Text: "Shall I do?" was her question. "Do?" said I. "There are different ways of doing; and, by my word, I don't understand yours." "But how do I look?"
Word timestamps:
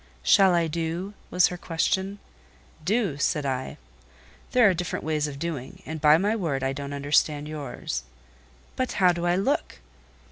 "Shall 0.23 0.55
I 0.55 0.65
do?" 0.65 1.13
was 1.29 1.49
her 1.49 1.57
question. 1.57 2.17
"Do?" 2.83 3.19
said 3.19 3.45
I. 3.45 3.77
"There 4.51 4.67
are 4.67 4.73
different 4.73 5.05
ways 5.05 5.27
of 5.27 5.37
doing; 5.37 5.83
and, 5.85 6.01
by 6.01 6.17
my 6.17 6.35
word, 6.35 6.63
I 6.63 6.73
don't 6.73 6.91
understand 6.93 7.47
yours." 7.47 8.01
"But 8.75 8.93
how 8.93 9.11
do 9.11 9.27
I 9.27 9.35
look?" 9.35 9.77